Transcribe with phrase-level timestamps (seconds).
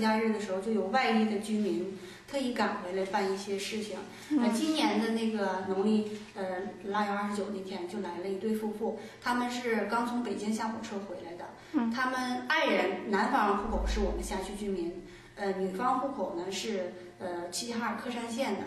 [0.00, 3.98] 节假日的时候，就有外地的居民特意赶回来办一些事情。
[4.30, 6.42] 那，今年的那个农历呃
[6.84, 11.44] 腊月二十九那天，就来了一对夫妇，他们是刚从北京下火车回来的。
[11.94, 15.04] 他们爱人男方户口是我们辖区居民，
[15.36, 18.60] 呃，女方户口呢是呃齐齐哈尔克山县的。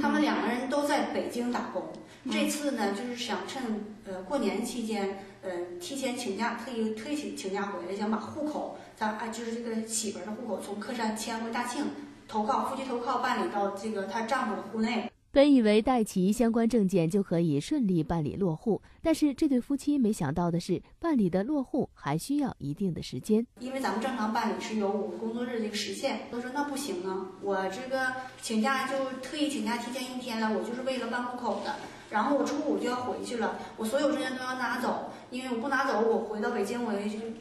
[0.00, 1.92] 他们两个人都在北京打工，
[2.30, 5.50] 这次呢就是想趁呃过年期间，呃
[5.80, 11.84] 提前请假，特意特意请请假回来，想把户口，咱啊就是这个媳妇儿的户口从客山迁回大庆，
[12.28, 15.10] 投靠夫妻投靠办理到这个她丈夫的户内。
[15.36, 23.46] 本以为带齐相关证件就可以顺利办理落户，但是这对夫妻没想到的是，办理的落户还需要一定的时间。
[23.60, 31.74] 因为咱们正常办理是有五个工作日的一个时限，他说那不行啊，我这个请假就特意请假提前一天了，我就是为了办户口的。
[32.08, 36.92] 然后我初五就要回去了，我所有证件都要拿走，因为我不拿走，我回到北京我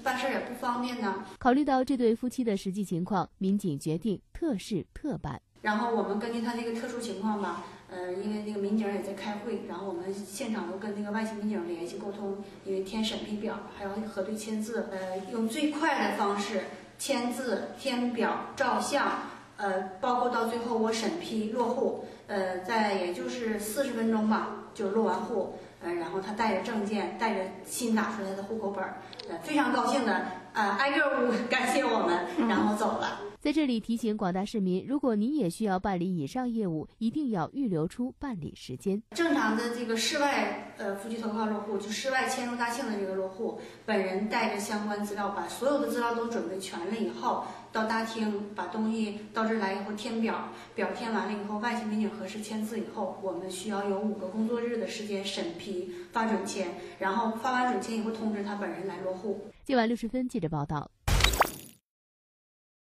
[0.03, 1.23] 办事也不方便呢。
[1.39, 5.41] 考虑到这对夫妻的实际情况，民警决定特事特办。
[5.65, 7.63] 然后我们根据他这个特殊情况吧。
[7.87, 16.63] 呃，因为那个民警也在开会，然后我们现场都跟那个外勤民警联系沟通，因为填审批表还要核对签字，呃，用最快的方式
[16.97, 19.07] 签字、填表、照相，
[19.57, 28.83] 呃，包括到最后我审批落户，呃，在也就是四十分钟吧就落完户，呃，然后他带着证件，带着新打出来的户口本，
[29.29, 33.19] 呃，非常高兴的呃，挨个屋 感谢我们，然后走了。
[33.45, 38.99] 在这里提醒广大市民，如果您也需要办理以上业务，一定要预留出办理时间。
[39.11, 59.39] 正常的这个室外呃夫妻投靠落户，就室外迁入大庆的这个落户，本人带着相关资料，把所有的资料都准备全了以后，到大厅把东西到这儿来以后填表，表填完了以后，外籍民警核实签字以后，我们需要有五个工作日的时间审批发准签，然后发完准签以后通知他本人来落户。
[59.63, 60.89] 今晚六十分，记者报道。